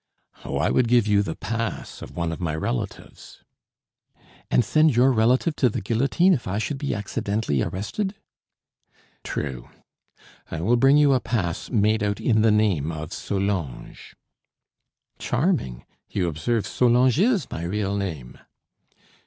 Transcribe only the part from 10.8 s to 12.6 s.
you a pass made out in the